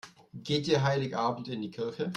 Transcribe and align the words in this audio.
Geht 0.33 0.67
ihr 0.67 0.81
Heiligabend 0.81 1.47
in 1.47 1.61
die 1.61 1.69
Kirche? 1.69 2.09